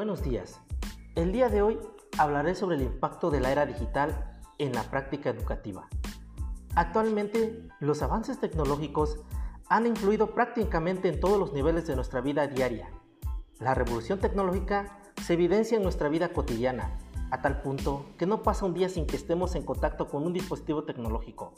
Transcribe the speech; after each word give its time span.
Buenos 0.00 0.22
días. 0.22 0.62
El 1.14 1.30
día 1.30 1.50
de 1.50 1.60
hoy 1.60 1.78
hablaré 2.16 2.54
sobre 2.54 2.76
el 2.76 2.82
impacto 2.84 3.30
de 3.30 3.38
la 3.38 3.52
era 3.52 3.66
digital 3.66 4.40
en 4.56 4.72
la 4.72 4.84
práctica 4.84 5.28
educativa. 5.28 5.90
Actualmente, 6.74 7.68
los 7.80 8.00
avances 8.00 8.40
tecnológicos 8.40 9.18
han 9.68 9.86
influido 9.86 10.34
prácticamente 10.34 11.10
en 11.10 11.20
todos 11.20 11.38
los 11.38 11.52
niveles 11.52 11.86
de 11.86 11.96
nuestra 11.96 12.22
vida 12.22 12.46
diaria. 12.46 12.88
La 13.58 13.74
revolución 13.74 14.18
tecnológica 14.20 14.98
se 15.22 15.34
evidencia 15.34 15.76
en 15.76 15.82
nuestra 15.82 16.08
vida 16.08 16.32
cotidiana, 16.32 16.96
a 17.30 17.42
tal 17.42 17.60
punto 17.60 18.06
que 18.16 18.24
no 18.24 18.42
pasa 18.42 18.64
un 18.64 18.72
día 18.72 18.88
sin 18.88 19.06
que 19.06 19.16
estemos 19.16 19.54
en 19.54 19.66
contacto 19.66 20.08
con 20.08 20.24
un 20.24 20.32
dispositivo 20.32 20.84
tecnológico. 20.84 21.52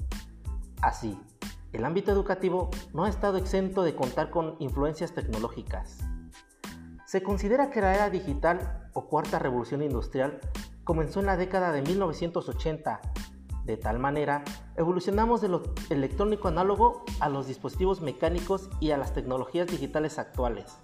Así, 0.80 1.16
el 1.72 1.84
ámbito 1.84 2.11
educativo 2.11 2.70
no 2.93 3.04
ha 3.04 3.09
estado 3.09 3.39
exento 3.39 3.85
de 3.85 3.95
contar 3.95 4.31
con 4.31 4.57
influencias 4.59 5.13
tecnológicas. 5.13 6.00
Se 7.12 7.22
considera 7.22 7.68
que 7.68 7.82
la 7.82 7.94
era 7.94 8.08
digital 8.08 8.89
o 8.94 9.07
cuarta 9.07 9.39
revolución 9.39 9.82
industrial 9.82 10.40
comenzó 10.82 11.20
en 11.20 11.26
la 11.26 11.36
década 11.36 11.70
de 11.70 11.82
1980. 11.82 13.03
De 13.66 13.76
tal 13.76 13.98
manera, 13.98 14.43
evolucionamos 14.76 15.43
de 15.43 15.48
lo 15.48 15.62
electrónico 15.90 16.48
análogo 16.48 17.04
a 17.20 17.29
los 17.29 17.46
dispositivos 17.46 18.00
mecánicos 18.00 18.70
y 18.80 18.93
a 18.93 18.96
las 18.96 19.12
tecnologías 19.12 19.67
digitales 19.67 20.18
actuales. 20.18 20.79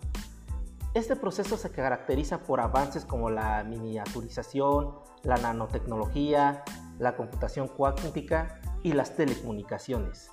Este 0.92 1.16
proceso 1.16 1.56
se 1.56 1.70
caracteriza 1.70 2.40
por 2.42 2.60
avances 2.60 3.06
como 3.06 3.30
la 3.30 3.64
miniaturización, 3.64 4.96
la 5.22 5.38
nanotecnología, 5.38 6.62
la 6.98 7.16
computación 7.16 7.68
cuántica 7.68 8.60
y 8.82 8.92
las 8.92 9.16
telecomunicaciones. 9.16 10.30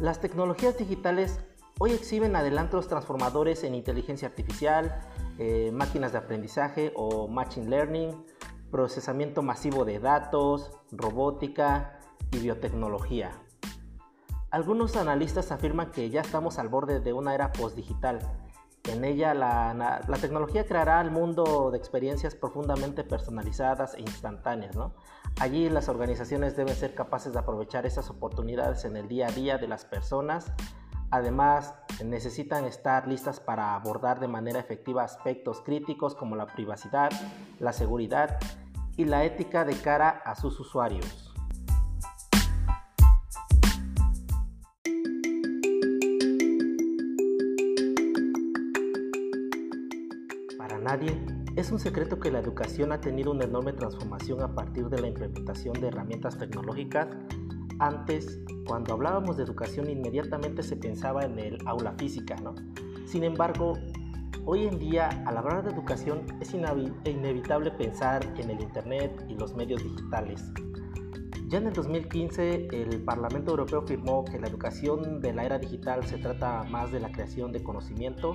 Las 0.00 0.18
tecnologías 0.20 0.76
digitales 0.76 1.38
hoy 1.78 1.92
exhiben 1.92 2.36
adelantos 2.36 2.88
transformadores 2.88 3.64
en 3.64 3.74
inteligencia 3.74 4.28
artificial, 4.28 5.00
eh, 5.38 5.70
máquinas 5.72 6.12
de 6.12 6.18
aprendizaje 6.18 6.92
o 6.96 7.28
machine 7.28 7.68
learning, 7.68 8.24
procesamiento 8.70 9.42
masivo 9.42 9.84
de 9.84 9.98
datos, 10.00 10.70
robótica 10.90 12.00
y 12.32 12.38
biotecnología. 12.38 13.30
Algunos 14.50 14.96
analistas 14.96 15.52
afirman 15.52 15.90
que 15.92 16.10
ya 16.10 16.22
estamos 16.22 16.58
al 16.58 16.68
borde 16.68 17.00
de 17.00 17.12
una 17.12 17.34
era 17.34 17.52
postdigital. 17.52 18.20
En 18.84 19.04
ella 19.04 19.34
la, 19.34 20.00
tecnología 20.20 20.64
creará 20.64 21.00
el 21.02 21.10
mundo 21.10 21.70
de 21.70 21.76
experiencias 21.76 22.34
profundamente 22.34 23.04
personalizadas 23.04 23.94
e 23.94 24.00
instantáneas. 24.00 24.74
Allí 25.40 25.68
las 25.68 25.90
organizaciones 25.90 26.56
deben 26.56 26.74
ser 26.74 26.94
capaces 26.94 27.34
de 27.34 27.38
aprovechar 27.38 27.84
esas 27.84 28.08
oportunidades 28.08 28.86
en 28.86 28.96
el 28.96 29.06
día 29.06 29.28
a 29.28 29.30
día 29.30 29.58
de 29.58 29.68
las 29.68 29.84
personas. 29.84 30.50
Además, 31.10 31.74
necesitan 32.04 32.64
estar 32.64 33.08
listas 33.08 33.40
para 33.40 33.74
abordar 33.74 34.20
de 34.20 34.28
manera 34.28 34.60
efectiva 34.60 35.04
aspectos 35.04 35.62
críticos 35.62 36.14
como 36.14 36.36
la 36.36 36.46
privacidad, 36.46 37.10
la 37.58 37.72
seguridad 37.72 38.38
y 38.96 39.06
la 39.06 39.24
ética 39.24 39.64
de 39.64 39.74
cara 39.74 40.08
a 40.24 40.34
sus 40.34 40.60
usuarios. 40.60 41.34
Para 50.58 50.78
nadie 50.78 51.18
es 51.56 51.72
un 51.72 51.80
secreto 51.80 52.20
que 52.20 52.30
la 52.30 52.38
educación 52.38 52.92
ha 52.92 53.00
tenido 53.00 53.32
una 53.32 53.44
enorme 53.44 53.72
transformación 53.72 54.42
a 54.42 54.54
partir 54.54 54.88
de 54.88 55.00
la 55.00 55.08
implementación 55.08 55.80
de 55.80 55.88
herramientas 55.88 56.36
tecnológicas. 56.36 57.08
Antes, 57.80 58.40
cuando 58.66 58.94
hablábamos 58.94 59.36
de 59.36 59.44
educación, 59.44 59.88
inmediatamente 59.88 60.64
se 60.64 60.76
pensaba 60.76 61.22
en 61.22 61.38
el 61.38 61.58
aula 61.64 61.92
física, 61.92 62.34
¿no? 62.36 62.54
Sin 63.06 63.22
embargo, 63.22 63.74
hoy 64.44 64.66
en 64.66 64.80
día, 64.80 65.08
al 65.26 65.36
hablar 65.36 65.62
de 65.62 65.70
educación, 65.70 66.26
es 66.40 66.52
inevitable 66.54 67.70
pensar 67.70 68.24
en 68.36 68.50
el 68.50 68.60
Internet 68.60 69.24
y 69.28 69.34
los 69.34 69.54
medios 69.54 69.84
digitales. 69.84 70.52
Ya 71.46 71.58
en 71.58 71.68
el 71.68 71.72
2015, 71.72 72.68
el 72.72 73.02
Parlamento 73.04 73.52
Europeo 73.52 73.80
afirmó 73.80 74.24
que 74.24 74.40
la 74.40 74.48
educación 74.48 75.20
de 75.20 75.32
la 75.32 75.44
era 75.44 75.58
digital 75.58 76.04
se 76.04 76.18
trata 76.18 76.64
más 76.64 76.90
de 76.90 76.98
la 77.00 77.12
creación 77.12 77.52
de 77.52 77.62
conocimiento 77.62 78.34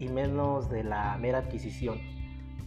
y 0.00 0.08
menos 0.08 0.68
de 0.68 0.82
la 0.82 1.16
mera 1.16 1.38
adquisición. 1.38 1.98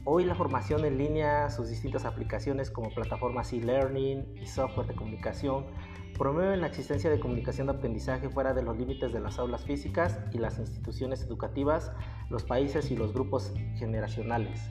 Hoy 0.06 0.26
la 0.26 0.36
formación 0.36 0.84
en 0.84 0.98
línea, 0.98 1.50
sus 1.50 1.70
distintas 1.70 2.06
aplicaciones 2.06 2.72
como 2.72 2.90
plataformas 2.90 3.54
e-learning 3.54 4.26
y 4.42 4.46
software 4.48 4.88
de 4.88 4.96
comunicación, 4.96 5.66
promueven 6.18 6.62
la 6.62 6.68
existencia 6.68 7.10
de 7.10 7.20
comunicación 7.20 7.68
de 7.68 7.74
aprendizaje 7.74 8.30
fuera 8.30 8.54
de 8.54 8.64
los 8.64 8.78
límites 8.78 9.12
de 9.12 9.20
las 9.20 9.40
aulas 9.40 9.64
físicas 9.64 10.20
y 10.32 10.38
las 10.38 10.60
instituciones 10.60 11.24
educativas, 11.24 11.92
los 12.30 12.44
países 12.44 12.92
y 12.92 12.96
los 12.96 13.14
grupos 13.14 13.54
generacionales. 13.76 14.62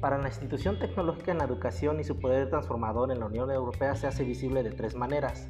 Para 0.00 0.18
la 0.18 0.28
institución 0.28 0.78
tecnológica 0.78 1.32
en 1.32 1.38
la 1.38 1.44
educación 1.44 2.00
y 2.00 2.04
su 2.04 2.18
poder 2.18 2.50
transformador 2.50 3.10
en 3.10 3.20
la 3.20 3.26
Unión 3.26 3.50
Europea 3.50 3.96
se 3.96 4.06
hace 4.06 4.24
visible 4.24 4.62
de 4.62 4.70
tres 4.70 4.94
maneras. 4.94 5.48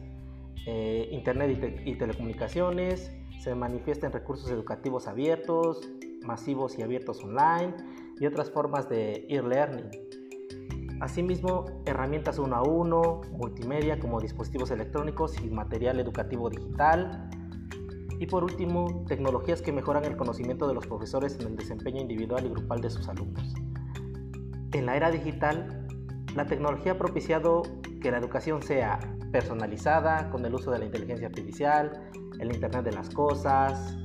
Eh, 0.67 1.09
Internet 1.13 1.83
y, 1.85 1.91
y 1.91 1.95
telecomunicaciones, 1.97 3.13
se 3.41 3.55
manifiesta 3.55 4.07
en 4.07 4.13
recursos 4.13 4.51
educativos 4.51 5.09
abiertos, 5.09 5.89
masivos 6.25 6.79
y 6.79 6.83
abiertos 6.83 7.23
online, 7.23 7.75
y 8.19 8.27
otras 8.27 8.51
formas 8.51 8.89
de 8.89 9.27
e-learning. 9.29 10.06
Asimismo, 11.01 11.67
herramientas 11.85 12.39
uno 12.39 12.57
a 12.57 12.63
uno, 12.63 13.21
multimedia 13.33 13.99
como 13.99 14.21
dispositivos 14.21 14.71
electrónicos 14.71 15.39
y 15.43 15.51
material 15.51 16.01
educativo 16.01 16.49
digital. 16.49 17.29
Y 18.19 18.27
por 18.27 18.45
último, 18.45 19.05
tecnologías 19.07 19.61
que 19.61 19.73
mejoran 19.73 20.05
el 20.05 20.17
conocimiento 20.17 20.67
de 20.67 20.75
los 20.75 20.87
profesores 20.87 21.39
en 21.39 21.49
el 21.49 21.57
desempeño 21.57 22.01
individual 22.01 22.47
y 22.47 22.49
grupal 22.49 22.81
de 22.81 22.91
sus 22.91 23.09
alumnos. 23.09 23.55
En 24.73 24.87
la 24.87 24.97
era 24.97 25.11
digital, 25.11 25.87
la 26.35 26.47
tecnología 26.47 26.93
ha 26.93 26.99
propiciado 26.99 27.63
que 28.01 28.11
la 28.11 28.19
educación 28.19 28.63
sea 28.63 28.99
personalizada 29.33 30.31
con 30.31 30.45
el 30.47 30.55
uso 30.55 30.71
de 30.71 30.79
la 30.79 30.87
inteligencia 30.87 31.27
artificial, 31.27 32.11
el 32.41 32.55
Internet 32.55 32.85
de 32.85 32.93
las 32.93 33.11
Cosas, 33.11 33.99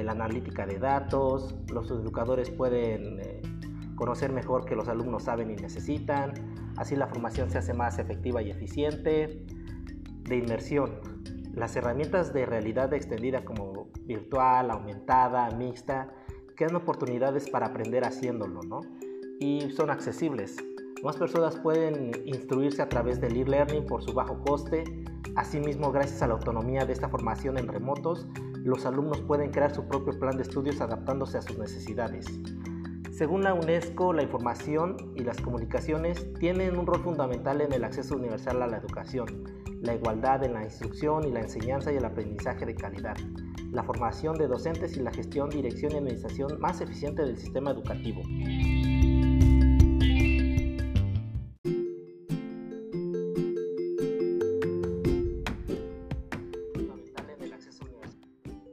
la 0.00 0.12
analítica 0.12 0.66
de 0.66 0.78
datos, 0.78 1.54
los 1.70 1.90
educadores 1.90 2.50
pueden 2.50 3.20
eh, 3.20 3.42
conocer 4.02 4.32
mejor 4.32 4.64
que 4.64 4.74
los 4.74 4.88
alumnos 4.88 5.22
saben 5.22 5.52
y 5.52 5.54
necesitan, 5.54 6.32
así 6.76 6.96
la 6.96 7.06
formación 7.06 7.48
se 7.50 7.58
hace 7.58 7.72
más 7.72 8.00
efectiva 8.00 8.42
y 8.42 8.50
eficiente. 8.50 9.46
De 10.24 10.36
inmersión, 10.36 10.90
las 11.54 11.76
herramientas 11.76 12.32
de 12.32 12.44
realidad 12.44 12.92
extendida 12.94 13.44
como 13.44 13.86
virtual, 14.00 14.72
aumentada, 14.72 15.48
mixta, 15.52 16.08
crean 16.56 16.74
oportunidades 16.74 17.48
para 17.48 17.66
aprender 17.66 18.04
haciéndolo, 18.04 18.64
¿no? 18.64 18.80
Y 19.38 19.70
son 19.70 19.88
accesibles. 19.88 20.56
Más 21.04 21.16
personas 21.16 21.54
pueden 21.54 22.10
instruirse 22.24 22.82
a 22.82 22.88
través 22.88 23.20
del 23.20 23.36
e-learning 23.36 23.86
por 23.86 24.02
su 24.02 24.12
bajo 24.12 24.40
coste. 24.40 24.82
Asimismo, 25.36 25.92
gracias 25.92 26.22
a 26.22 26.26
la 26.26 26.34
autonomía 26.34 26.84
de 26.86 26.92
esta 26.92 27.08
formación 27.08 27.56
en 27.56 27.68
remotos, 27.68 28.26
los 28.64 28.84
alumnos 28.84 29.20
pueden 29.20 29.52
crear 29.52 29.72
su 29.72 29.86
propio 29.86 30.18
plan 30.18 30.36
de 30.36 30.42
estudios 30.42 30.80
adaptándose 30.80 31.38
a 31.38 31.42
sus 31.42 31.56
necesidades. 31.56 32.26
Según 33.12 33.44
la 33.44 33.52
UNESCO, 33.52 34.14
la 34.14 34.22
información 34.22 34.96
y 35.14 35.22
las 35.22 35.38
comunicaciones 35.38 36.32
tienen 36.40 36.78
un 36.78 36.86
rol 36.86 37.02
fundamental 37.02 37.60
en 37.60 37.70
el 37.74 37.84
acceso 37.84 38.16
universal 38.16 38.62
a 38.62 38.66
la 38.66 38.78
educación, 38.78 39.26
la 39.82 39.94
igualdad 39.94 40.42
en 40.44 40.54
la 40.54 40.64
instrucción 40.64 41.28
y 41.28 41.30
la 41.30 41.40
enseñanza 41.40 41.92
y 41.92 41.98
el 41.98 42.06
aprendizaje 42.06 42.64
de 42.64 42.74
calidad, 42.74 43.14
la 43.70 43.82
formación 43.82 44.38
de 44.38 44.46
docentes 44.46 44.96
y 44.96 45.00
la 45.00 45.12
gestión, 45.12 45.50
dirección 45.50 45.92
y 45.92 45.96
administración 45.96 46.58
más 46.58 46.80
eficiente 46.80 47.20
del 47.22 47.36
sistema 47.36 47.72
educativo. 47.72 48.22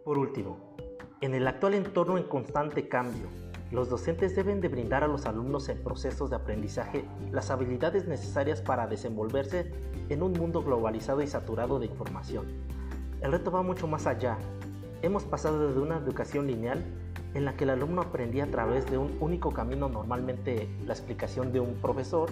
Por 0.06 0.18
último, 0.18 0.76
en 1.20 1.36
el 1.36 1.46
actual 1.46 1.74
entorno 1.74 2.18
en 2.18 2.24
constante 2.24 2.88
cambio, 2.88 3.28
los 3.72 3.90
docentes 3.90 4.36
deben 4.36 4.62
de 4.62 4.68
brindar 4.68 5.04
a 5.04 5.08
los 5.08 5.26
alumnos 5.26 5.70
en 5.70 5.84
procesos 5.84 6.32
de 6.32 6.38
aprendizaje 6.38 7.06
las 7.32 7.52
habilidades 7.52 8.08
necesarias 8.08 8.62
para 8.62 8.88
desenvolverse 8.88 9.72
en 10.10 10.24
un 10.24 10.34
mundo 10.34 10.64
globalizado 10.64 11.22
y 11.22 11.28
saturado 11.28 11.78
de 11.78 11.86
información. 11.86 12.46
El 13.22 13.32
reto 13.32 13.52
va 13.52 13.62
mucho 13.62 13.88
más 13.88 14.08
allá. 14.08 14.38
Hemos 15.04 15.24
pasado 15.24 15.72
de 15.72 15.80
una 15.80 15.98
educación 15.98 16.48
lineal 16.48 16.84
en 17.36 17.46
la 17.46 17.56
que 17.56 17.66
el 17.66 17.70
alumno 17.70 18.02
aprendía 18.02 18.46
a 18.46 18.52
través 18.52 18.90
de 18.90 18.98
un 18.98 19.16
único 19.20 19.52
camino, 19.52 19.88
normalmente 19.88 20.68
la 20.86 20.94
explicación 20.94 21.52
de 21.52 21.60
un 21.60 21.76
profesor 21.76 22.30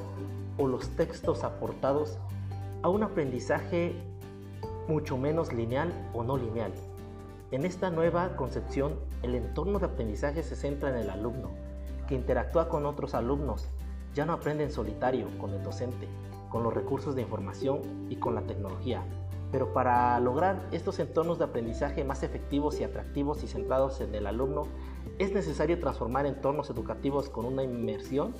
o 0.57 0.67
los 0.67 0.89
textos 0.95 1.43
aportados, 1.43 2.17
a 2.81 2.89
un 2.89 3.03
aprendizaje 3.03 3.93
mucho 4.87 5.17
menos 5.17 5.53
lineal 5.53 5.91
o 6.13 6.23
no 6.23 6.35
lineal, 6.35 6.73
en 7.51 7.65
esta 7.65 7.89
nueva 7.89 8.35
concepción, 8.35 8.95
el 9.23 9.33
entorno 9.35 9.79
de 9.79 9.85
aprendizaje 9.85 10.43
se 10.43 10.55
centra 10.55 10.89
en 10.89 10.97
el 10.97 11.09
alumno, 11.09 11.49
que 12.07 12.15
interactúa 12.15 12.67
con 12.67 12.85
otros 12.85 13.13
alumnos. 13.13 13.67
Ya 14.13 14.25
no 14.25 14.33
aprende 14.33 14.65
en 14.65 14.71
solitario 14.71 15.27
con 15.39 15.53
el 15.53 15.63
docente, 15.63 16.07
con 16.49 16.63
los 16.63 16.73
recursos 16.73 17.15
de 17.15 17.21
información 17.21 18.07
y 18.09 18.17
con 18.17 18.35
la 18.35 18.41
tecnología. 18.41 19.01
Pero 19.51 19.71
para 19.71 20.19
lograr 20.19 20.67
estos 20.71 20.99
entornos 20.99 21.37
de 21.37 21.45
aprendizaje 21.45 22.03
más 22.03 22.21
efectivos 22.21 22.81
y 22.81 22.83
atractivos 22.83 23.43
y 23.43 23.47
centrados 23.47 24.01
en 24.01 24.13
el 24.13 24.27
alumno, 24.27 24.67
es 25.17 25.31
necesario 25.31 25.79
transformar 25.79 26.25
entornos 26.25 26.69
educativos 26.69 27.29
con 27.29 27.45
una 27.45 27.63
inmersión 27.63 28.33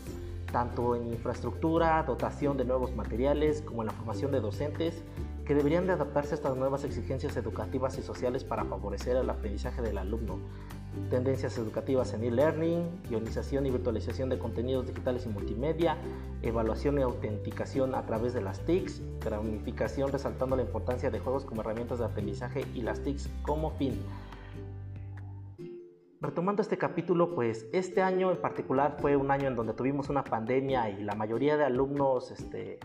tanto 0.52 0.96
en 0.96 1.08
infraestructura, 1.08 2.04
dotación 2.04 2.58
de 2.58 2.66
nuevos 2.66 2.96
materiales, 2.96 3.62
como 3.62 3.84
en 3.84 3.88
la 3.88 3.94
formación 3.94 4.32
de 4.32 4.40
docentes, 4.40 5.04
que 5.48 5.56
deberían 5.56 5.88
de 5.88 5.94
adaptarse 5.94 6.34
a 6.34 6.36
estas 6.36 6.58
nuevas 6.58 6.84
exigencias 6.84 7.38
educativas 7.38 7.98
y 7.98 8.02
sociales 8.02 8.44
para 8.44 8.66
favorecer 8.66 9.16
el 9.16 9.30
aprendizaje 9.30 9.82
del 9.82 9.98
alumno. 9.98 10.40
Tendencias 11.10 11.58
educativas 11.58 12.14
en 12.14 12.26
e-learning, 12.26 12.84
ionización 13.10 13.66
y 13.66 13.72
virtualización 13.72 14.28
de 14.28 14.40
contenidos 14.40 14.88
digitales 14.88 15.26
y 15.26 15.30
multimedia, 15.30 15.96
evaluación 16.42 17.00
y 17.00 17.04
autenticación 17.04 17.96
a 17.96 18.06
través 18.06 18.34
de 18.34 18.42
las 18.42 18.60
TICs, 18.66 19.02
gamificación 19.22 20.12
resaltando 20.12 20.58
la 20.58 20.64
importancia 20.64 21.10
de 21.10 21.20
juegos 21.20 21.46
como 21.46 21.62
herramientas 21.62 22.00
de 22.00 22.06
aprendizaje 22.06 22.66
y 22.74 22.82
las 22.82 23.02
TICs 23.02 23.30
como 23.44 23.72
fin. 23.72 23.98
Retomando 26.20 26.62
este 26.62 26.78
capítulo, 26.78 27.36
pues 27.36 27.68
este 27.72 28.02
año 28.02 28.32
en 28.32 28.42
particular 28.42 28.98
fue 29.00 29.16
un 29.16 29.32
año 29.32 29.48
en 29.48 29.56
donde 29.56 29.74
tuvimos 29.74 30.10
una 30.10 30.26
pandemia 30.26 30.90
y 30.90 31.04
la 31.04 31.16
mayoría 31.16 31.56
de 31.56 31.64
alumnos 31.64 32.32
este, 32.32 32.80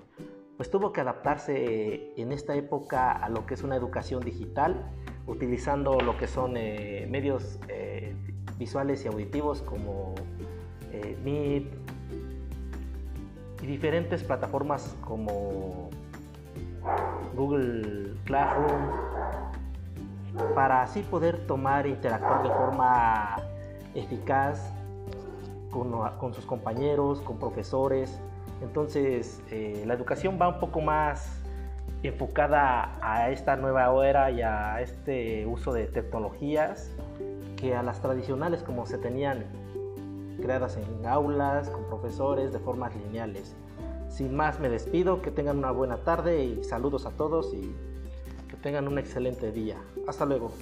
pues 0.62 0.70
tuvo 0.70 0.93
que 0.93 1.00
adaptarse 1.00 2.12
en 2.17 2.31
esta 2.31 2.55
época 2.55 3.11
a 3.11 3.29
lo 3.29 3.47
que 3.47 3.55
es 3.55 3.64
una 3.64 3.75
educación 3.75 4.20
digital, 4.20 4.88
utilizando 5.26 6.00
lo 6.00 6.17
que 6.17 6.29
son 6.29 6.56
eh, 6.56 7.05
medios 7.11 7.59
eh, 7.67 8.14
visuales 8.59 9.05
y 9.05 9.09
auditivos 9.09 9.61
como 9.62 10.14
eh, 10.93 11.19
Meet 11.25 11.67
y 13.61 13.67
diferentes 13.67 14.23
plataformas 14.23 14.97
como 15.05 15.91
Google 17.35 18.14
Classroom 18.23 18.82
para 20.55 20.82
así 20.82 21.00
poder 21.00 21.44
tomar 21.49 21.87
e 21.87 21.88
interactuar 21.88 22.44
de 22.44 22.50
forma 22.50 23.37
eficaz 23.97 24.73
con, 25.73 26.32
sus 26.32 26.47
compañeros, 26.47 27.20
con 27.20 27.41
profesores. 27.41 28.20
Entonces, 28.62 29.43
eh, 29.50 29.82
la 29.87 29.94
educación 29.94 30.38
va 30.41 30.49
un 30.49 30.61
poco 30.61 30.81
más 30.81 31.43
enfocada 32.03 32.99
a 33.00 33.31
esta 33.31 33.56
nueva 33.56 33.93
era 34.06 34.31
y 34.31 34.43
a 34.43 34.81
este 34.81 35.47
uso 35.47 35.73
de 35.73 35.87
tecnologías 35.87 36.91
que 37.56 37.76
a 37.76 37.82
las 37.82 38.00
tradicionales 38.00 38.62
como 38.62 38.87
se 38.87 38.99
tenían 38.99 39.44
creadas 40.41 40.76
en 40.76 41.06
aulas, 41.06 41.70
con 41.70 41.85
profesores, 41.85 42.53
de 42.53 42.59
formas 42.59 42.94
lineales. 42.97 43.55
Sin 44.09 44.35
más, 44.35 44.59
me 44.59 44.69
despido, 44.69 45.23
que 45.23 45.31
tengan 45.31 45.59
una 45.59 45.70
buena 45.70 45.99
tarde 45.99 46.44
y 46.44 46.64
saludos 46.64 47.06
a 47.06 47.11
todos 47.11 47.55
y 47.55 47.75
tengan 48.62 48.88
un 48.88 48.99
excelente 48.99 49.53
día. 49.53 49.76
Hasta 50.06 50.25
luego. 50.25 50.53